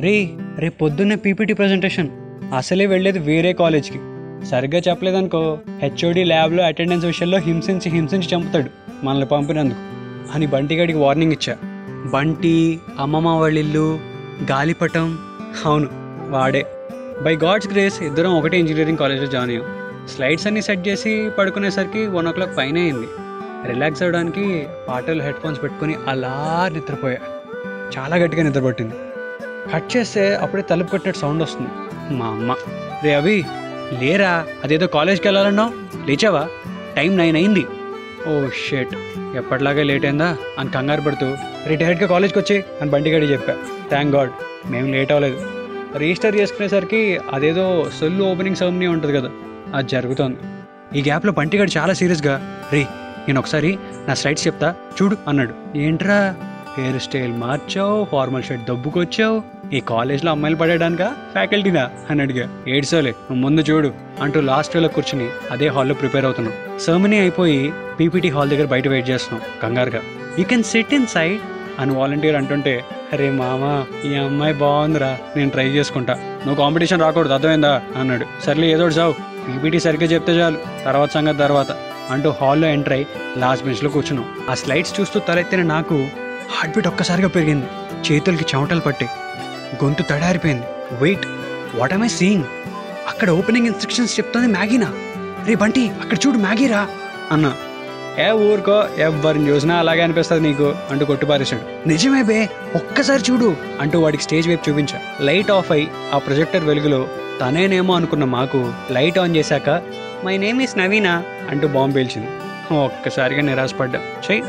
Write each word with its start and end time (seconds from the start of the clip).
రే 0.00 0.28
రేపు 0.58 0.78
పొద్దున్నే 0.78 1.16
PPT 1.16 1.52
presentation 1.52 2.08
అసలే 2.56 2.86
వెళ్ళేది 2.86 3.18
వేరే 3.18 3.52
కాలేజ్కి 3.52 3.98
సరిగ్గా 4.46 4.82
చెప్పలేదనుకో 4.88 5.58
హెచ్ఓడి 5.78 6.24
ల్యాబ్లో 6.24 6.64
అటెండెన్స్ 6.64 7.06
విషయంలో 7.06 7.38
హింసించి 7.38 7.90
హింసించి 7.90 8.28
చంపుతాడు 8.34 8.70
మనల్ని 9.04 9.26
పంపినందుకు. 9.26 9.78
అని 10.34 10.46
బంటిగాడికి 10.46 10.98
వార్నింగ్ 10.98 11.32
ఇచ్చా. 11.32 11.56
బంటి 12.12 12.80
అమ్మమ్మ 12.98 13.28
వాళ్ళ 13.28 13.58
ఇల్లు 13.58 13.98
గాలిపటం 14.50 15.18
అవును 15.66 15.88
వాడే. 16.30 16.66
బై 17.22 17.36
గాడ్స్ 17.36 17.68
గ్రేస్ 17.68 18.02
ఇద్దరం 18.02 18.38
ఒకటే 18.38 18.58
ఇంజనీరింగ్ 18.58 18.98
కాలేజ్లో 18.98 19.26
జాయిన్ 19.26 19.50
అయ్యాం. 19.50 19.64
స్లైడ్స్ 20.08 20.46
అన్ని 20.46 20.62
సెట్ 20.62 20.88
చేసి 20.88 21.30
పడుకునేసరికి 21.38 22.06
వన్ 22.06 22.26
ఓ 22.26 22.30
క్లాక్ 22.30 22.58
పైన 22.58 22.78
అయింది. 22.78 23.06
రిలాక్స్ 23.68 24.02
అవ్వడానికి 24.02 24.66
పాటలు 24.88 25.22
హెడ్ 25.22 25.36
ఫోన్స్ 25.36 25.62
పెట్టుకొని 25.62 25.94
అలా 26.08 26.70
నిద్రపోయా. 26.72 27.18
చాలా 27.98 28.16
గట్టిగా 28.16 28.42
నిద్రపట్టింది. 28.42 28.94
కట్ 29.72 29.96
చేస్తే 29.96 30.34
అప్పుడే 30.34 30.62
తలుపు 30.62 30.90
కొట్టినట్టు 30.90 31.20
సౌండ్ 31.20 31.42
వస్తుంది. 31.42 31.70
మా 32.14 32.26
అమ్మ 32.26 32.54
రే 33.04 33.14
అవి 33.14 33.44
లేరా? 34.00 34.44
అదేదో 34.64 34.86
కాలేజ్కి 34.86 35.28
వెళ్ళాలన్నావు? 35.28 35.72
లేచావా? 36.06 36.48
టైం 36.96 37.16
నైన్ 37.16 37.36
అయింది. 37.36 37.64
ఓ 38.28 38.48
షేట్ 38.68 38.94
ఎప్పటిలాగే 39.36 39.82
లేట్ 39.82 40.04
అయిందా? 40.04 40.36
అని 40.58 40.70
కంగారు 40.70 41.00
పడుతూ 41.00 41.36
రే 41.66 41.76
డైరెక్ట్గా 41.76 42.08
కాలేజ్కి 42.08 42.38
వచ్చి 42.38 42.64
అని 42.82 42.90
బండిగాడి 42.90 43.26
చెప్పా. 43.26 43.54
థ్యాంక్ 43.88 44.16
గాడ్ 44.16 44.30
మేము 44.66 44.92
లేట్ 44.92 45.12
అవ్వలేదు. 45.12 45.40
రిజిస్టర్ 45.98 46.36
చేసుకునేసరికి 46.36 47.20
అదేదో 47.32 47.90
సొల్లు 48.00 48.24
ఓపెనింగ్ 48.24 48.56
సెరమనీ 48.56 48.86
ఉంటుంది 48.86 49.14
కదా 49.14 49.30
అది 49.74 49.88
జరుగుతోంది. 49.88 50.38
ఈ 50.98 51.02
గ్యాప్లో 51.02 51.32
బంటిగాడు 51.32 51.78
చాలా 51.78 51.92
సీరియస్గా 51.92 52.62
రే 52.72 52.82
నేను 53.28 53.38
ఒకసారి 53.38 53.78
నా 54.08 54.14
స్లైడ్స్ 54.14 54.46
చెప్తా 54.46 54.74
చూడు 55.02 55.16
అన్నాడు. 55.28 55.78
ఏంట్రా? 55.78 56.34
హెయిర్ 56.78 57.02
స్టైల్ 57.02 57.32
మార్చావు 57.32 58.06
ఫార్మల్ 58.12 58.42
షర్ట్ 58.42 58.64
దబ్బుకొచ్చావు. 58.64 59.42
ఈ 59.72 59.80
కాలేజ్లో 59.80 60.30
అమ్మాయిలు 60.30 60.58
పడేయడానికా? 60.58 61.16
ఫ్యాకల్టీనా? 61.32 61.90
అని 62.10 62.22
అడిగా. 62.22 62.48
ఏడ్సోలే 62.68 63.10
నువ్వు 63.10 63.36
ముందు 63.36 63.60
చూడు 63.60 63.92
అంటూ 64.22 64.40
లాస్ట్ 64.40 64.76
వేలో 64.76 64.88
కూర్చుని 64.88 65.28
అదే 65.50 65.68
హాల్లో 65.68 65.94
ప్రిపేర్ 65.94 66.24
అవుతున్నాం. 66.24 66.78
సర్మనీ 66.80 67.18
అయిపోయి 67.18 67.72
పీపీటీ 68.00 68.28
హాల్ 68.28 68.50
దగ్గర 68.50 68.66
బయట 68.66 68.88
వెయిట్ 68.88 69.10
చేస్తున్నాం 69.10 69.50
కంగారుగా. 69.62 70.00
You 70.38 70.44
can 70.44 70.62
sit 70.62 70.94
in 70.94 71.06
side 71.06 71.40
అని 71.78 71.92
వాలంటీర్ 71.92 72.36
అంటుంటే 72.36 72.84
అరే 73.12 73.30
మామా 73.30 73.86
ఈ 74.10 74.14
అమ్మాయి 74.14 74.54
బాగుందిరా 74.54 75.18
నేను 75.36 75.50
ట్రై 75.50 75.66
చేసుకుంటా. 75.66 76.14
నువ్వు 76.14 76.54
కాంపిటీషన్ 76.54 77.00
రాకూడదు 77.00 77.32
అర్థమైందా? 77.32 77.82
అన్నాడు. 77.96 78.26
సర్లే 78.44 78.72
ఏదో 78.72 78.88
చావు 78.88 79.12
పీపీటీ 79.48 79.80
సరిగ్గా 79.80 80.06
చెప్తే 80.06 80.32
చాలు. 80.32 80.58
తర్వాత 80.84 81.10
సంగతి 81.10 81.38
తర్వాత. 81.38 81.66
అంటూ 82.10 82.30
హాల్లో 82.30 82.68
ఎంటర్ 82.68 82.92
అయి 82.92 83.06
లాస్ట్ 83.38 83.64
బెంచ్లో 83.64 83.90
కూర్చున్నాం. 83.90 84.28
ఆ 84.50 84.54
స్లైడ్స్ 84.54 85.00
చూస్తూ 85.00 85.20
తలెత్తిన 85.20 85.62
నాకు 85.62 86.06
హార్ట్ 86.50 86.76
బీట్ 86.76 86.86
ఒక్కసారిగా 86.86 87.28
పెరిగింది. 87.28 87.66
చేతులకి 88.10 88.44
చెమటలు 88.54 88.80
పట్టి. 88.80 89.04
గొంతు 89.84 90.02
తడారిపోయింది. 90.02 90.64
వెయిట్ 90.92 91.26
వాట్ 91.74 91.92
ఐ 91.94 92.06
సీయింగ్ 92.06 92.44
అక్కడ 93.08 93.30
ఓపెనింగ్ 93.30 93.66
ఇన్స్ట్రక్షన్స్ 93.66 94.18
చెప్తుంది 94.18 94.46
మ్యాగీనా. 94.46 94.94
రే 95.46 95.54
బంటి 95.54 95.90
అక్కడ 95.90 96.18
చూడు 96.26 96.38
మ్యాగీరా 96.38 96.88
అన్నా. 97.30 97.56
ఏ 98.18 98.30
ఊరుకో 98.30 98.84
ఎవరిని 98.98 99.48
చూసినా 99.48 99.76
అలాగే 99.76 100.02
అనిపిస్తుంది 100.02 100.48
నీకు? 100.48 100.76
అంటూ 100.90 101.04
కొట్టిపారేశాడు 101.04 101.88
నిజమే 101.88 102.22
బే 102.22 102.48
ఒక్కసారి 102.74 103.22
చూడు 103.30 103.56
అంటూ 103.80 104.00
వాడికి 104.00 104.22
స్టేజ్ 104.22 104.48
వైపు 104.48 104.70
చూపించా. 104.70 105.00
లైట్ 105.20 105.50
ఆఫ్ 105.50 105.72
అయి 105.72 105.90
ఆ 106.14 106.18
ప్రొజెక్టర్ 106.18 106.64
వెలుగులో 106.64 107.08
తనేనేమో 107.40 107.94
అనుకున్న 107.94 108.24
మాకు 108.24 108.72
లైట్ 108.90 109.18
ఆన్ 109.18 109.36
చేశాక 109.36 109.82
మై 110.24 110.36
నేమ్ 110.36 110.62
ఇస్ 110.62 110.78
నవీనా 110.78 111.22
అంటూ 111.50 111.68
బాంబు 111.68 111.94
పేల్చింది. 111.94 112.28
ఒక్కసారిగా 112.74 113.42
నిరాశపడ్డా. 113.42 114.00
చెయ్ 114.30 114.42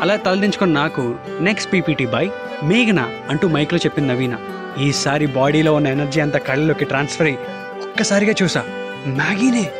అలా 0.00 0.16
తలదించుకున్న 0.16 0.80
నాకు 0.80 1.14
నెక్స్ట్ 1.40 1.72
పీపీటీ 1.72 2.06
బై 2.06 2.30
మేఘన 2.64 3.10
అంటూ 3.30 3.48
మైక్లో 3.48 3.78
చెప్పింది 3.78 4.12
నవీన. 4.12 4.36
ఈసారి 4.80 5.26
బాడీలో 5.26 5.74
ఉన్న 5.74 5.88
ఎనర్జీ 5.88 6.20
అంతా 6.20 6.38
కళ్ళలోకి 6.38 6.84
ట్రాన్స్ఫర్ 6.84 7.26
అయ్యి 7.26 7.40
ఒక్కసారిగా 7.82 8.34
చూసా. 8.42 8.64
మ్యాగీనే 9.06 9.70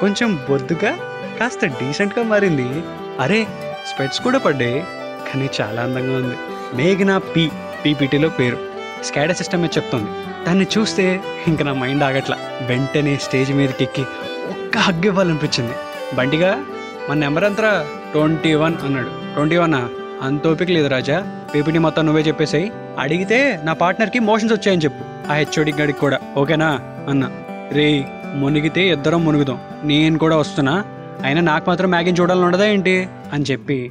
కొంచెం 0.00 0.40
బొద్దుగా 0.50 0.92
కాస్త 1.40 1.66
డీసెంట్గా 1.66 2.24
మారింది. 2.24 2.82
అరే 3.20 3.46
స్పెట్స్ 3.86 4.20
కూడా 4.20 4.38
పడ్డాయి. 4.38 4.84
కానీ 5.32 5.50
చాలా 5.60 5.82
అందంగా 5.82 6.16
ఉంది. 6.16 6.36
మేఘన 6.74 7.18
పి 7.18 7.50
పీపీటీలో 7.84 8.28
పేరు. 8.28 8.58
స్కాడా 9.04 9.32
సిస్టమే 9.32 9.64
చెప్తోంది 9.64 10.10
చెప్తుంది. 10.10 10.44
దాన్ని 10.46 10.66
చూస్తే 10.78 11.20
ఇంక 11.48 11.62
నా 11.62 11.72
మైండ్ 11.72 12.02
ఆగట్లా. 12.02 12.36
వెంటనే 12.66 13.16
స్టేజ్ 13.16 13.52
మీదకి 13.52 13.84
ఎక్కి 13.84 14.02
ఒక్క 14.50 14.78
హగ్ 14.78 15.06
ఇవ్వాలనిపించింది. 15.06 15.72
బండిగా 16.16 16.64
మన 17.10 17.18
నెంబర్ 17.18 17.44
అంతరా 17.44 17.86
ట్వంటీ 18.12 18.54
వన్ 18.54 18.74
అన్నాడు. 18.84 19.25
Twenty 19.36 19.56
one. 19.56 19.74
అంత 20.24 20.46
ఓపిక 20.46 20.70
లేదు 20.70 20.86
రాజా. 20.86 21.40
పీపీటీ 21.54 21.78
మొత్తం 21.78 22.06
నువ్వే 22.06 22.22
చెప్పేసాయి. 22.22 22.72
అడిగితే 22.98 23.60
నా 23.64 23.72
పార్ట్నర్కి 23.72 24.18
మోషన్స్ 24.18 24.54
వచ్చాయని 24.54 24.82
చెప్పు. 24.84 25.32
ఆ 25.32 25.34
హెచ్ఓడి 25.34 25.72
గడికి 25.72 25.98
కూడా. 25.98 26.20
ఓకేనా? 26.36 26.80
అన్న. 27.08 27.30
రే 27.72 28.04
మునిగితే 28.34 28.88
ఇద్దరం 28.88 29.24
మునుగుదాం. 29.24 29.58
నేను 29.84 30.18
కూడా 30.18 30.36
వస్తున్నా. 30.36 30.84
అయినా 31.24 31.40
నాకు 31.40 31.70
మాత్రం 31.70 31.90
మ్యాగీని 31.90 32.20
చూడాలని 32.20 32.44
ఉండదా 32.44 32.64
ఏంటి? 32.66 33.08
అని 33.32 33.44
చెప్పి 33.50 33.90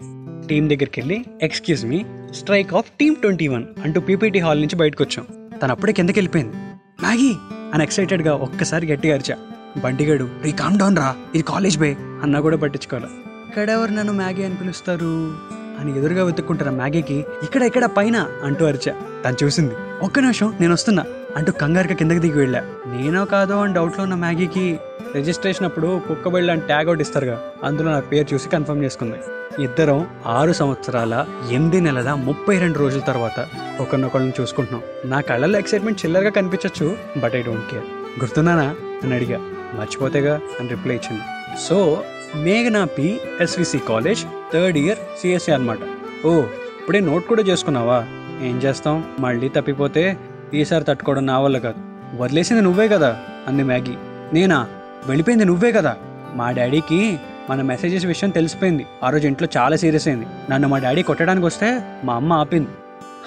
టీం 0.50 0.70
దగ్గరికి 0.70 1.00
వెళ్ళి 1.00 1.26
excuse 1.42 1.86
me 1.86 2.06
strike 2.34 2.74
off 2.74 2.92
team 3.00 3.16
twenty 3.16 3.48
one 3.48 3.64
అంటూ 3.84 4.02
పీపీటీ 4.02 4.40
హాల్ 4.40 4.62
నుంచి 4.62 4.76
బయటకు 4.76 5.04
వచ్చాం. 5.04 5.26
తను 5.64 5.72
అప్పుడే 5.72 5.94
కిందకి 5.94 6.20
వెళ్ళిపోయింది. 6.20 6.56
మ్యాగీ! 7.02 7.36
అని 7.74 7.84
ఎక్సైటెడ్గా 7.84 8.34
ఒక్కసారి 8.34 8.88
గట్టిగా 8.88 9.14
అరిచా. 9.16 9.38
బండిగాడు 9.84 10.30
రీ 10.44 10.52
కామ్ 10.52 10.80
డౌన్ 10.80 10.98
రా. 10.98 11.16
ఇది 11.36 11.44
కాలేజ్ 11.44 11.78
బే 11.78 11.98
అన్నా 12.24 12.40
కూడా 12.40 12.58
పట్టించుకోవాలి. 12.58 13.35
ఎక్కడెవరు 13.48 13.92
నన్ను 13.92 14.14
మ్యాగీ 14.14 14.44
అని 14.44 14.56
పిలుస్తారు? 14.56 15.34
అని 15.80 15.98
ఎదురుగా 15.98 16.24
వెతుక్కుంటున్న 16.24 16.72
మ్యాగీకి 16.72 17.26
ఇక్కడ 17.44 17.64
ఇక్కడ 17.64 17.86
పైన 17.86 18.28
అంటూ 18.44 18.66
అరిచా. 18.66 18.96
తను 19.26 19.36
చూసింది. 19.44 19.74
ఒక్క 20.02 20.20
నిమిషం 20.20 20.54
నేను 20.60 20.74
వస్తున్నా 20.74 21.06
అంటూ 21.38 21.52
కంగారుగా 21.52 21.94
కిందకి 21.94 22.20
దిగి 22.20 22.40
వెళ్ళా. 22.40 22.60
నేనో 22.88 23.26
కాదో 23.26 23.62
అని 23.62 23.74
డౌట్లో 23.74 24.04
ఉన్న 24.04 24.16
మ్యాగీకి 24.16 24.80
రిజిస్ట్రేషన్ 25.16 25.66
అప్పుడు 25.66 26.02
కుక్క 26.08 26.30
బెళ్ళ 26.30 26.52
అని 26.52 26.62
ట్యాగ్ 26.62 26.88
అవుట్ 26.88 27.02
ఇస్తారుగా. 27.02 27.42
అందులో 27.64 27.92
నా 27.92 28.00
పేరు 28.00 28.34
చూసి 28.34 28.50
కన్ఫర్మ్ 28.50 28.84
చేసుకుంది. 28.84 29.18
ఇద్దరం 29.64 30.08
ఆరు 30.26 30.54
సంవత్సరాల 30.54 31.26
ఎనిమిది 31.52 31.82
నెలల 31.82 32.14
ముప్పై 32.14 32.58
రెండు 32.58 32.80
రోజుల 32.80 33.00
తర్వాత 33.00 33.48
ఒకరినొకరిని 33.80 34.34
చూసుకుంటున్నాం. 34.42 35.12
నా 35.12 35.22
కళ్ళల్లో 35.22 35.60
ఎక్సైట్మెంట్ 35.60 36.06
చిల్లరగా 36.06 36.30
కనిపించవచ్చు 36.30 36.98
బట్ 37.20 37.36
ఐ 37.36 37.42
డోంట్ 37.42 37.72
కేర్ 37.72 37.84
గుర్తున్నానా 38.20 38.76
అని 39.04 39.16
అడిగా. 39.16 39.38
మర్చిపోతేగా? 39.74 40.40
అని 40.60 40.70
రిప్లై 40.70 40.96
ఇచ్చింది. 40.96 41.24
సో 41.70 42.04
మేఘనా 42.36 42.86
P 42.86 43.20
SVC 43.42 43.78
college 43.78 44.24
third 44.54 44.78
year 44.78 44.98
CSC 45.22 45.52
అనమాట 45.52 45.78
ఓ 46.26 46.40
ఇప్పుడే 46.80 47.00
నోట్ 47.00 47.26
కూడా 47.26 47.42
చేసుకున్నావా? 47.42 48.06
ఏం 48.42 48.58
చేస్తాం? 48.58 49.06
మళ్ళీ 49.20 49.50
తప్పిపోతే 49.50 50.18
ఈసారి 50.54 50.84
తట్టుకోవడం 50.84 51.26
నా 51.26 51.40
వల్ల 51.40 51.58
కాదు. 51.58 51.76
వదిలేసింది 52.22 52.62
నువ్వే 52.62 52.88
కదా 52.88 53.18
అంది 53.48 53.64
మ్యాగీ. 53.64 53.96
నేనా? 54.34 54.68
వెళ్ళిపోయింది 55.06 55.46
నువ్వే 55.46 55.72
కదా. 55.72 55.96
మా 56.34 56.52
డాడీకి 56.52 57.20
మన 57.50 57.62
మెసేజెస్ 57.62 58.06
విషయం 58.06 58.30
తెలిసిపోయింది. 58.30 58.86
ఆ 59.04 59.10
రోజు 59.10 59.28
ఇంట్లో 59.28 59.48
చాలా 59.58 59.76
సీరియస్ 59.76 60.08
అయింది. 60.08 60.26
నన్ను 60.50 60.68
మా 60.68 60.78
డాడీ 60.78 61.04
కొట్టడానికి 61.04 61.46
వస్తే 61.46 61.82
మా 62.04 62.14
అమ్మ 62.14 62.34
ఆపింది. 62.34 62.70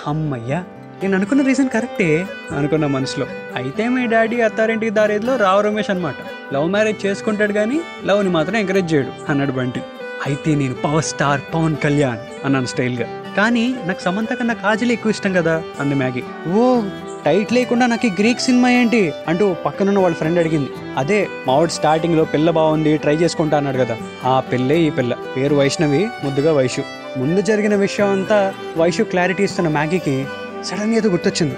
అమ్మయ్యా 0.06 0.64
నేను 1.02 1.16
అనుకున్న 1.16 1.42
రీజన్ 1.42 1.68
కరెక్టే 1.68 2.26
అనుకున్న 2.56 2.86
మనసులో. 2.86 3.26
అయితే 3.54 3.88
మీ 3.88 4.06
డాడీ 4.06 4.40
అత్తారింటికి 4.40 4.90
దారేదిలో 4.90 5.36
రావు 5.36 5.60
రమేష్ 5.60 5.90
అనమాట 5.90 6.14
లవ్ 6.54 6.70
మ్యారేజ్ 6.70 7.06
చేసుకుంటాడు 7.06 7.52
కానీ 7.52 7.80
లవ్ని 8.04 8.30
మాత్రం 8.30 8.56
ఎంకరేజ్ 8.56 8.94
చేయడు 8.94 9.30
అన్నాడు 9.30 9.52
బంటి. 9.52 9.80
అయితే 10.26 10.54
నేను 10.54 10.74
పవర్ 10.74 11.04
స్టార్ 11.04 11.40
పవన్ 11.54 11.76
కళ్యాణ్ 11.76 12.18
అన్నాను 12.44 12.66
స్టైల్గా. 12.66 13.06
కానీ 13.36 13.74
నాకు 13.86 14.02
సమంత 14.02 14.34
కన్నా 14.34 14.54
కాజల్ 14.54 14.90
ఎక్కువ 14.90 15.10
ఇష్టం 15.10 15.32
కదా 15.32 15.62
అంది 15.80 15.94
మ్యాగీ. 15.94 16.22
ఓ 16.52 16.82
టైట్ 17.26 17.52
లేకుండా 17.52 17.86
నాకు 17.86 18.06
ఈ 18.06 18.10
గ్రీక్ 18.10 18.40
సినిమా 18.40 18.70
ఏంటి? 18.70 19.12
అంటూ 19.28 19.54
పక్కనున్న 19.66 19.98
వాళ్ళ 19.98 20.16
ఫ్రెండ్ 20.16 20.38
అడిగింది. 20.38 20.70
అదే 20.96 21.28
మావాడు 21.46 21.70
స్టార్టింగ్లో 21.70 22.24
పిల్ల 22.24 22.50
బాగుంది 22.50 22.96
ట్రై 22.96 23.14
చేసుకుంటా 23.14 23.56
అన్నాడు 23.56 23.76
కదా. 23.76 23.96
ఆ 24.24 24.40
పిల్లే 24.40 24.80
ఈ 24.80 24.90
పిల్ల. 24.90 25.16
పేరు 25.36 25.54
వైష్ణవి 25.56 26.08
ముద్దుగా 26.24 26.52
వైషు. 26.52 26.82
ముందు 27.16 27.40
జరిగిన 27.40 27.74
విషయం 27.74 28.10
అంతా 28.10 28.54
వైషు 28.76 29.02
క్లారిటీ 29.02 29.44
ఇస్తున్న 29.44 29.68
మ్యాగీకి 29.68 30.26
సడన్ 30.64 30.94
ఏదో 30.94 31.08
గుర్తొచ్చింది. 31.08 31.56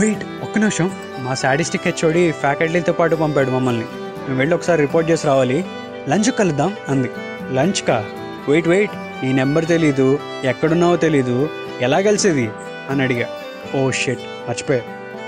వెయిట్ 0.00 0.24
ఒక్క 0.42 0.58
నిమిషం. 0.58 0.90
మా 1.20 1.34
సాడిస్టిక్ 1.34 1.82
హెచ్ఓడి 1.86 2.32
ఫ్యాకల్టీతో 2.32 2.92
పాటు 2.92 3.16
పంపాడు 3.16 3.50
మమ్మల్ని. 3.50 3.84
మేము 3.94 4.38
వెళ్ళి 4.38 4.54
ఒకసారి 4.54 4.80
రిపోర్ట్ 4.80 5.10
చేసి 5.10 5.26
రావాలి. 5.26 5.64
లంచ్ 6.08 6.32
కలుద్దాం 6.38 6.76
అంది. 6.88 7.10
లంచ్ 7.52 7.86
కా? 7.88 8.04
Wait 8.48 8.68
wait. 8.68 8.90
నీ 8.96 9.32
నెంబర్ 9.32 9.66
తెలీదు. 9.66 10.18
ఎక్కడున్నావో 10.44 10.96
తెలీదు. 10.96 11.48
ఎలా 11.80 12.00
కలిసేది? 12.00 12.50
అని 12.90 13.02
అడిగా. 13.02 13.28
Oh 13.74 13.90
shit. 13.90 14.20
మర్చిపోయా. 14.48 14.80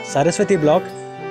Saraswati 0.09 0.57
block 0.57 0.85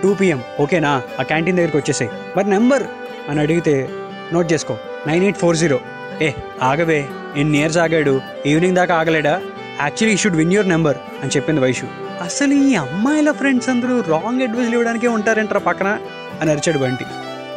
two 0.04 0.14
PM. 0.14 0.44
ఓకేనా? 0.60 1.02
ఆ 1.20 1.24
క్యాంటీన్ 1.24 1.58
దగ్గరికి 1.58 1.78
వచ్చేసాయి. 1.78 2.12
మరి 2.38 2.50
నెంబర్? 2.50 2.84
అని 3.30 3.40
అడిగితే 3.40 3.90
నోట్ 4.34 4.54
చేసుకో. 4.54 4.78
Nine 5.08 5.24
eight 5.24 5.38
four 5.38 5.58
zero. 5.58 5.80
ఏ 6.22 6.32
ఆగవే. 6.62 7.10
ఎన్ని 7.38 7.58
ఇయర్స్ 7.58 7.78
ఆగాడు. 7.78 8.22
ఈవినింగ్ 8.46 8.76
దాకా 8.76 8.96
ఆగలేడా? 8.96 9.42
Actually 9.82 10.18
should 10.18 10.36
win 10.36 10.54
your 10.54 10.70
number 10.70 10.98
అని 11.22 11.32
చెప్పింది 11.32 11.62
వైషు. 11.62 12.11
అసలు 12.22 12.54
ఈ 12.54 12.76
అమ్మాయిల 12.76 13.32
ఫ్రెండ్స్ 13.32 13.70
అందరూ 13.70 14.02
రాంగ్ 14.02 14.42
అడ్వైజ్లు 14.42 14.74
ఇవ్వడానికే 14.74 15.08
ఉంటారంటారా 15.08 15.60
పక్కన 15.60 15.98
అని 16.42 16.52
అరిచాడు 16.52 16.80
బంటి. 16.80 17.06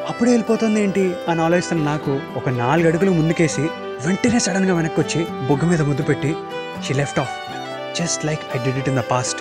అప్పుడే 0.08 0.30
వెళ్ళిపోతుంది 0.30 0.82
ఏంటి? 0.82 1.14
అని 1.28 1.40
ఆలోచిస్తున్న 1.40 1.82
నాకు 1.84 2.20
ఒక 2.36 2.48
నాలుగు 2.48 2.88
అడుగులు 2.88 3.10
ముందుకేసి 3.10 3.60
వెంటనే 4.06 4.38
సడన్గా 4.38 4.74
వెనక్కి 4.74 5.00
వచ్చి 5.00 5.26
బొగ్గ 5.48 5.64
మీద 5.64 5.82
ముద్దు 5.82 6.02
పెట్టి 6.02 6.34
she 6.86 6.94
left 6.94 7.18
off 7.18 7.34
just 8.00 8.24
like 8.24 8.40
I 8.56 8.64
did 8.64 8.78
it 8.78 8.88
in 8.88 8.96
the 8.96 9.00
past 9.00 9.38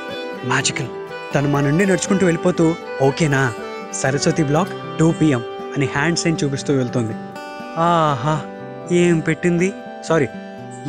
magical 0.47 0.87
తను 1.35 1.49
మా 1.49 1.61
నుండి 1.61 1.85
నడుచుకుంటూ 1.85 2.25
వెళ్ళిపోతూ 2.25 2.75
ఓకేనా 3.01 3.53
సరస్వతి 3.93 4.43
బ్లాక్ 4.43 4.99
టూ 4.99 5.11
పిఎం 5.11 5.43
అని 5.77 5.85
హ్యాండ్ 5.85 6.19
సైన్ 6.19 6.37
చూపిస్తూ 6.43 6.73
వెళ్తుంది. 6.73 7.13
ఆహా. 7.77 8.41
ఏం 8.91 9.19
పెట్టింది? 9.19 9.73
సారీ 10.05 10.27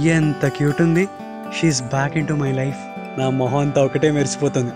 ఎంత 0.02 0.48
క్యూట్ 0.48 0.82
ఉంది. 0.82 1.08
She's 1.60 1.82
back 1.82 2.16
into 2.28 2.32
my 2.32 2.52
life 2.52 2.93
నా 3.18 3.30
మొహం 3.30 3.58
అంతా 3.58 3.84
ఒకటే 3.84 4.10
మెరిసిపోతుంది. 4.10 4.70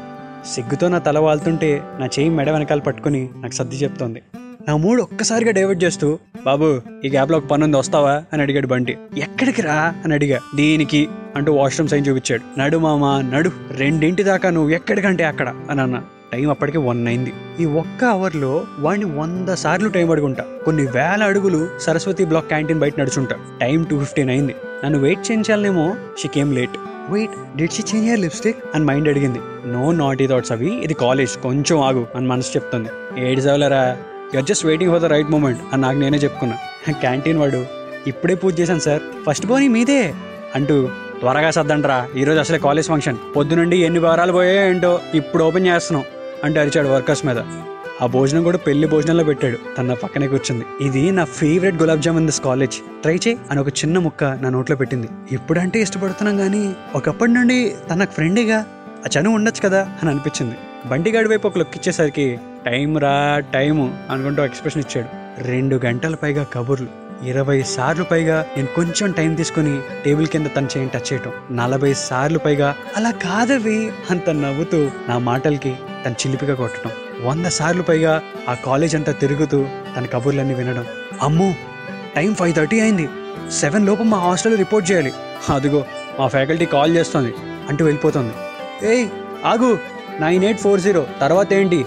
సిగ్గుతో 0.55 0.89
నా 0.89 0.99
తల 0.99 1.19
వాళ్తుంటే 1.19 1.83
నా 1.99 2.07
చేయి 2.07 2.29
మెడ 2.29 2.51
వెనకాల 2.51 2.79
పట్టుకుని 2.79 3.31
నాకు 3.37 3.53
సర్ది 3.53 3.77
చెప్తోంది. 3.77 4.23
నా 4.69 4.77
మూడు 4.77 5.03
ఒక్కసారిగా 5.03 5.51
డైవర్ట్ 5.51 5.85
చేస్తూ 5.85 6.19
బాబు 6.47 6.81
ఈ 7.05 7.09
గ్యాప్లో 7.09 7.39
ఒక 7.39 7.47
పని 7.47 7.65
ఉంది 7.65 7.77
వస్తావా? 7.77 8.23
అని 8.33 8.43
అడిగాడు 8.43 8.67
బంటి. 8.67 8.99
ఎక్కడికి 9.19 9.63
రా? 9.63 9.95
అని 10.05 10.15
అడిగా. 10.15 10.41
దీనికి 10.55 11.09
అంటూ 11.37 11.53
వాష్రూమ్ 11.53 11.89
సైన్ 11.89 12.07
చూపించాడు. 12.07 12.61
నడు 12.61 12.77
మామా 12.77 13.21
నడు. 13.21 13.51
రెండింటి 13.71 14.23
దాకా 14.23 14.51
నువ్వు 14.51 14.71
ఎక్కడికంటే 14.71 15.25
అక్కడ? 15.25 15.55
అని 15.71 15.81
అన్నా. 15.81 16.05
టైం 16.33 16.51
అప్పటికి 16.51 16.79
వన్ 16.79 17.09
అయింది. 17.09 17.33
ఈ 17.61 17.65
ఒక్క 17.65 18.05
అవర్లో 18.05 18.65
వాడిని 18.79 19.05
వంద 19.05 19.49
సార్లు 19.49 19.89
టైం 19.89 20.11
అడుగుంటా. 20.11 20.45
కొన్ని 20.65 20.87
వేల 20.87 21.25
అడుగులు 21.25 21.69
సరస్వతి 21.81 22.25
బ్లాక్ 22.25 22.49
క్యాంటీన్ 22.49 22.79
బయట 22.79 23.01
నడుచుంటా. 23.01 23.37
టైం 23.61 23.83
టూ 23.83 23.99
ఫిఫ్టీన్ 23.99 24.31
అయింది. 24.31 24.55
నన్ను 24.85 24.99
wait 24.99 25.21
చేయించాలనేమో 25.21 25.95
she 26.19 26.29
came 26.29 26.55
late. 26.55 26.79
Wait 27.11 27.57
did 27.57 27.73
she 27.73 27.83
change 27.83 28.07
her 28.07 28.21
lipstick 28.21 28.57
అని 28.75 28.85
మైండ్ 28.85 29.09
అడిగింది. 29.09 29.39
నో 29.67 29.93
నాట్ 29.93 30.23
ఈ 30.23 30.27
థాట్స్ 30.27 30.53
అవి. 30.53 30.75
ఇది 30.85 30.95
కాలేజ్ 30.95 31.37
కొంచెం 31.37 31.81
ఆగు 31.81 32.07
అని 32.15 32.27
మనసు 32.27 32.51
చెప్తుంది. 32.57 32.89
ఏడు 33.19 33.41
చదవలేరా 33.41 33.97
you're 34.35 34.45
just 34.45 34.67
waiting 34.67 34.93
for 34.93 35.03
the 35.03 35.05
right 35.05 35.31
moment 35.31 35.61
అని 35.73 35.83
నాకు 35.83 35.99
నేనే 35.99 36.19
చెప్పుకున్నా. 36.19 36.57
క్యాంటీన్ 36.93 37.39
వాడు 37.39 37.67
ఇప్పుడే 38.07 38.35
పూజ 38.35 38.61
చేశాను 38.61 38.79
సార్. 38.79 39.03
ఫస్ట్ 39.31 39.47
బోని 39.47 39.69
మీదే. 39.69 40.15
అంటూ 40.55 40.89
త్వరగా 41.21 41.51
సర్దండ్రా. 41.51 42.09
ఈరోజు 42.17 42.39
అసలే 42.39 42.59
కాలేజ్ 42.59 42.89
ఫంక్షన్ 42.89 43.17
పొద్దునుండి 43.37 43.77
ఎన్ని 43.77 43.99
వారాలు 43.99 44.33
పోయాయో 44.33 44.69
ఏంటో 44.69 45.01
ఇప్పుడు 45.15 45.45
ఓపెన్ 45.45 45.67
చేస్తున్నాం. 45.67 46.05
అంటూ 46.45 46.61
అరిచాడు 46.61 46.89
వర్కర్స్ 46.89 47.27
మీద. 47.27 47.37
ఆ 48.03 48.07
భోజనం 48.07 48.43
కూడా 48.43 48.59
పెళ్ళి 48.59 48.89
భోజనంలో 48.89 49.25
పెట్టాడు. 49.25 49.59
తన 49.79 49.93
పక్కనే 49.93 50.27
కూర్చుంది. 50.29 50.65
ఇది 50.81 51.11
నా 51.11 51.25
favourite 51.25 51.77
gulab 51.77 52.03
jamun 52.03 52.27
this 52.27 52.41
college 52.41 52.77
try 53.03 53.15
చేయి 53.15 53.39
అని 53.51 53.61
ఒక 53.61 53.69
చిన్న 53.69 53.99
ముక్క 53.99 54.25
నా 54.25 54.49
నోట్లో 54.49 54.77
పెట్టింది. 54.77 55.09
ఇప్పుడంటే 55.33 55.81
ఇష్టపడుతున్నాం 55.81 56.37
కానీ 56.37 56.75
ఒకప్పటి 56.95 57.33
నుండి 57.33 57.75
తన 57.91 58.05
ఫ్రెండ్గా 58.05 58.59
ఆ 59.07 59.09
చనువు 59.19 59.35
ఉండొచ్చు 59.35 59.69
కదా 59.69 59.81
అని 60.03 60.11
అనిపించింది. 60.11 60.57
బండిగాడి 60.87 61.29
వైపు 61.29 61.47
ఒక 61.49 61.59
లుక్ 61.59 61.77
ఇచ్చేసరికి 61.77 62.39
టైం 62.67 62.99
రా 62.99 63.43
టైము 63.55 63.99
అనుకుంటూ 64.11 64.45
ఎక్స్ప్రెషన్ 64.45 64.83
ఇచ్చాడు. 64.83 65.43
రెండు 65.43 65.81
గంటల 65.85 66.15
పైగా 66.15 66.43
కబుర్లు. 66.43 66.89
ఇరవై 67.27 67.63
సార్లు 67.63 68.05
పైగా 68.05 68.47
నేను 68.57 68.69
కొంచెం 68.77 69.13
టైం 69.13 69.35
తీసుకుని 69.35 69.79
టేబుల్ 70.05 70.27
కింద 70.27 70.47
తన 70.57 70.67
చేయి 70.77 70.89
టచ్ 70.95 71.13
చేయటం. 71.13 71.33
నలభై 71.57 71.93
సార్లు 71.95 72.39
పైగా 72.39 72.75
అలా 72.97 73.11
కాదవి 73.11 73.91
అంత 74.11 74.31
నవ్వుతూ 74.31 74.91
నా 75.09 75.19
మాటలకి 75.19 75.75
తను 76.07 76.13
చిలిపిగా 76.13 76.55
కొట్టడం 76.55 76.91
వంద 77.23 77.47
సార్లు 77.47 77.83
పైగా 77.83 78.23
ఆ 78.49 78.55
కాలేజ్ 78.55 78.97
అంతా 78.97 79.13
తిరుగుతూ 79.13 79.67
తన 79.97 80.07
కబుర్లన్నీ 80.07 80.55
వినడం. 80.55 80.85
అమ్మో 81.23 81.55
టైం 82.17 82.35
ఫైవ్ 82.35 82.55
థర్టీ 82.55 82.81
అయింది. 82.81 83.09
సెవెన్ 83.51 83.87
లోపు 83.87 84.03
మా 84.03 84.19
హాస్టల్ 84.19 84.59
రిపోర్ట్ 84.59 84.91
చేయాలి. 84.91 85.13
అదిగో 85.55 85.85
మా 86.21 86.29
ఫ్యాకల్టీ 86.29 86.67
కాల్ 86.67 86.97
చేస్తుంది. 86.97 87.35
అంటూ 87.69 87.85
వెళ్ళిపోతుంది. 87.85 88.35
ఏయ్ 88.87 89.09
ఆగు 89.45 89.79
నైన్ 90.21 90.45
ఎయిట్ 90.45 90.61
ఫోర్ 90.61 90.81
జీరో 90.81 91.07
తర్వాత 91.21 91.53
ఏంటి? 91.53 91.85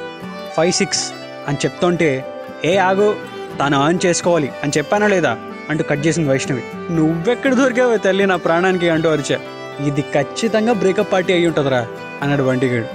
ఫైవ్ 0.57 0.73
సిక్స్ 0.73 1.13
అని 1.47 1.57
చెప్తుంటే 1.65 2.25
ఏ 2.65 2.77
ఆగు 2.77 3.15
తాను 3.59 3.77
ఆన్ 3.77 3.99
చేసుకోవాలి 4.05 4.51
అని 4.63 4.71
చెప్పానా 4.77 5.07
లేదా? 5.07 5.37
అంటూ 5.69 5.83
కట్ 5.83 6.07
చేసింది 6.07 6.29
వైష్ణవి. 6.29 6.63
నువ్వెక్కడ 6.91 7.53
దొరికావు 7.53 7.97
తల్లి 7.97 8.25
నా 8.25 8.35
ప్రాణానికి 8.35 8.89
అంటూ 8.89 9.09
అరిచా. 9.09 9.39
ఇది 9.87 10.01
ఖచ్చితంగా 10.01 10.73
బ్రేకప్ 10.73 11.13
పార్టీ 11.13 11.33
అయి 11.33 11.47
ఉంటుందిరా 11.47 11.87
అన్నాడు 12.21 12.43
వంటిగాడు. 12.43 12.85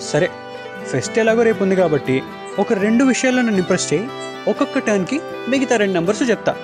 సరే 0.00 0.30
ఫెస్ట్ 0.90 1.18
ఎలాగో 1.18 1.42
రేపు 1.42 1.62
ఉంది 1.62 1.76
కాబట్టి 1.76 2.22
ఒక 2.58 2.72
రెండు 2.72 3.04
విషయాల్లో 3.04 3.42
నన్ను 3.42 3.58
ఇంప్రెస్ 3.58 3.92
చేయి. 3.92 4.08
ఒక్కొక్క 4.48 4.78
టర్న్కి 4.78 5.20
మిగతా 5.48 5.76
రెండు 5.76 5.94
నెంబర్స్ 5.94 6.30
చెప్తా. 6.30 6.54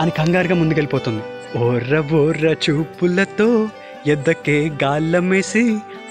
అని 0.00 0.10
కంగారుగా 0.10 0.54
ముందుకెళ్ళిపోతుంది. 0.54 1.22
ఓర్ర 1.58 2.04
ఓర్ర 2.14 2.56
చూపులతో 2.64 3.68
ఎద్దకే 4.06 4.70
గాల్లమేసి 4.84 5.62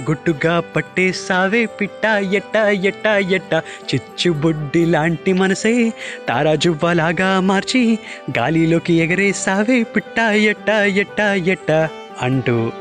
గుట్టుగా 0.09 0.59
పట్టేసావే 0.59 1.65
పిట్ట 1.65 2.05
ఎట్ట 2.33 2.55
ఎట్ట 2.83 3.05
ఎట్ట. 3.05 3.53
చిచ్చుబుడ్డి 3.89 4.85
లాంటి 4.85 5.33
మనసే 5.33 5.93
తారాజువ్వలాగా 6.29 7.39
మార్చి 7.39 7.99
గాలిలోకి 8.39 8.93
ఎగరేసావే 8.93 9.83
పిట్ట 9.83 10.19
ఎట్ట 10.19 10.69
ఎట్ట 10.95 11.19
ఎట్ట 11.47 11.71
అంటూ 12.21 12.71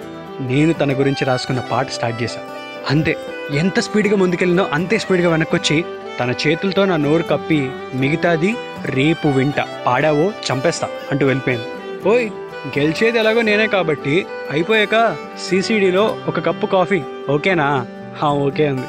నేను 0.41 0.73
తన 0.73 0.93
గురించి 0.93 1.25
రాసుకున్న 1.25 1.61
పాట 1.61 1.89
స్టార్ట్ 1.89 2.23
చేశాను 2.23 2.54
అంతే. 2.91 3.17
ఎంత 3.55 3.81
స్పీడ్గా 3.81 4.17
ముందుకెళ్ళినో 4.17 4.69
అంతే 4.73 4.99
స్పీడ్గా 4.99 5.31
వెనక్కొచ్చి 5.31 5.85
తన 6.21 6.35
చేతులతో 6.47 6.85
నా 6.85 6.97
నోరు 6.97 7.23
కప్పి 7.23 7.71
మిగతాది 7.95 8.55
రేపు 8.85 9.29
వింట. 9.29 9.55
పాడావో 9.87 10.33
చంపేస్తా 10.53 10.89
అంటూ 11.13 11.27
వెళ్ళిపోయింది. 11.27 11.65
ఓయ్ 12.09 12.31
గెలిచేది 12.79 13.19
ఎలాగో 13.19 13.43
నేనే 13.43 13.67
కాబట్టి 13.67 14.27
అయిపోయాక 14.51 15.17
సీసీడీలో 15.39 16.17
ఒక 16.29 16.41
కప్పు 16.41 16.67
కాఫీ. 16.67 17.03
ఓకేనా? 17.31 17.87
హా 18.19 18.29
ఓకే 18.29 18.67
అంది. 18.67 18.87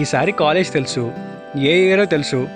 ఈసారి 0.00 0.32
కాలేజ్ 0.32 0.72
తెలుసు. 0.72 1.12
ఏ 1.56 1.86
ఇయరో 1.86 2.04
తెలుసు. 2.04 2.48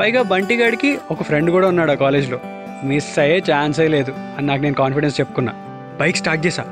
పైగా 0.00 0.22
బంటిగాడికి 0.22 0.98
ఒక 1.10 1.22
ఫ్రెండ్ 1.22 1.50
కూడా 1.50 1.68
ఉన్నాడు 1.68 1.90
ఆ 1.90 1.94
కాలేజ్లో. 1.94 2.40
మిస్ 2.84 3.18
అయ్యే 3.18 3.42
ఛాన్సే 3.52 3.88
లేదు 3.88 4.14
అని 4.38 4.46
నాకు 4.46 4.62
నేను 4.62 4.74
కాన్ఫిడెన్స్ 4.74 5.20
చెప్పుకున్నా. 5.20 5.52
బైక్ 6.00 6.16
స్టార్ట్ 6.16 6.46
చేసా 6.46 6.64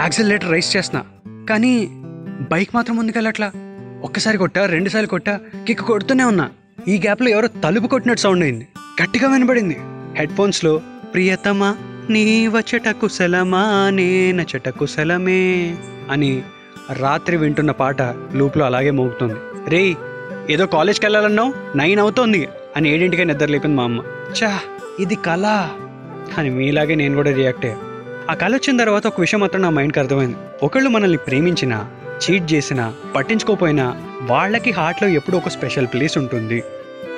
యాక్సిలేటర్ 0.00 0.52
రైస్ 0.52 0.76
చేస్తున్నా 0.76 1.04
కానీ 1.50 2.03
బైక్ 2.40 2.74
మాత్రం 2.74 2.96
ముందుకెళ్ళట్లా 2.96 3.52
ఒక్కసారి 4.02 4.38
కొట్టా 4.38 4.66
రెండుసార్లు 4.66 5.08
కొట్టా 5.08 5.40
కిక్ 5.66 5.80
కొడుతూనే 5.80 6.24
ఉన్నా. 6.24 6.50
ఈ 6.88 6.96
గ్యాప్లో 6.96 7.28
ఎవరో 7.28 7.48
తలుపు 7.48 7.86
కొట్టినట్టు 7.86 8.22
సౌండ్ 8.22 8.44
అయింది. 8.44 8.68
గట్టిగా 9.02 9.32
వినబడింది. 9.32 9.76
హెడ్ 10.14 10.32
ఫోన్స్లో 10.32 10.80
ప్రియతమా 11.14 11.76
నీ 12.10 12.48
వచ్చట 12.48 12.88
కుశలమా 12.88 13.90
నేన 13.90 14.36
నచ్చట 14.36 14.68
కుశలమే 14.68 15.76
అని 16.10 16.42
రాత్రి 16.92 17.36
వింటున్న 17.36 17.70
పాట 17.70 18.02
లూప్లో 18.34 18.64
అలాగే 18.64 18.90
మోగుతుంది. 18.90 19.34
రేయ్ 19.68 19.94
ఏదో 20.50 20.66
కాలేజ్కి 20.66 21.06
వెళ్ళాలన్నావు 21.06 21.76
నైన్ 21.76 22.00
అవుతోంది 22.00 22.48
అని 22.76 22.88
ఏడింటికే 22.94 23.24
నిద్ర 23.24 23.46
లేపింది 23.46 23.76
మా 23.76 23.84
అమ్మ. 23.84 24.02
చా 24.42 24.58
ఇది 25.00 25.14
కళ 25.14 25.68
అని 26.38 26.50
మీలాగే 26.50 26.94
నేను 26.94 27.14
కూడా 27.14 27.32
రియాక్ట్ 27.32 27.64
అయ్యా. 27.64 27.78
ఆ 28.30 28.34
కళ 28.34 28.54
వచ్చిన 28.54 28.76
తర్వాత 28.76 29.06
ఒక 29.06 29.20
విషయం 29.20 29.40
మాత్రం 29.40 29.62
నా 29.62 29.70
మైండ్కి 29.70 30.00
అర్థమైంది. 30.00 30.36
ఒకళ్ళు 30.62 30.90
మనల్ని 30.90 31.18
ప్రేమించినా 31.18 31.90
చీట్ 32.14 32.52
చేసినా 32.52 32.94
పట్టించుకోపోయినా 33.16 34.02
వాళ్ళకి 34.22 34.70
హార్ట్లో 34.70 35.08
ఎప్పుడూ 35.08 35.36
ఒక 35.38 35.48
స్పెషల్ 35.48 35.86
ప్లేస్ 35.86 36.18
ఉంటుంది. 36.18 36.60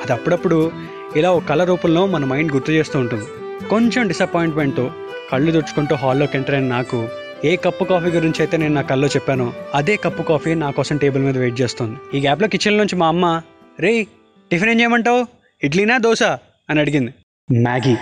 అది 0.03 0.13
అప్పుడప్పుడు 0.13 0.73
ఇలా 1.17 1.31
ఒక 1.31 1.45
కళ 1.45 1.65
రూపంలో 1.65 2.07
మన 2.07 2.25
మైండ్ 2.25 2.53
గుర్తు 2.53 2.73
చేస్తూ 2.73 2.99
ఉంటుంది. 2.99 3.25
కొంచెం 3.69 4.09
డిసప్పాయింట్మెంట్తో 4.09 4.91
కళ్ళు 5.33 5.53
తుడుచుకుంటూ 5.53 5.95
హాల్లోకి 5.95 6.37
ఎంటర్ 6.37 6.55
అయిన 6.55 6.67
నాకు 6.67 7.09
ఏ 7.45 7.57
కప్పు 7.57 7.85
కాఫీ 7.85 8.09
గురించి 8.11 8.35
అయితే 8.39 8.57
నేను 8.57 8.75
నా 8.75 8.83
కల్లో 8.83 9.09
చెప్పానో 9.09 9.53
అదే 9.75 9.97
కప్పు 9.97 10.23
కాఫీ 10.23 10.55
నా 10.55 10.71
కోసం 10.71 10.97
టేబుల్ 10.97 11.23
మీద 11.23 11.39
వెయిట్ 11.39 11.61
చేస్తుంది. 11.61 12.19
ఈ 12.19 12.21
గ్యాప్లో 12.21 12.49
కిచెన్ 12.49 12.79
నుంచి 12.79 12.97
మా 12.97 13.09
అమ్మ 13.09 13.43
రే 13.81 14.07
టిఫిన్ 14.51 14.71
ఏం 14.71 14.81
చేయమంటావు? 14.81 15.27
ఇడ్లీనా 15.63 15.99
దోశ? 15.99 16.23
అని 16.71 16.81
అడిగింది. 16.81 17.15
మ్యాగీ 17.61 17.97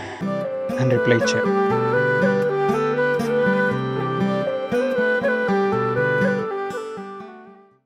అని 0.80 0.90
రిప్లై 0.90 1.16
ఇచ్చాను 1.16 1.63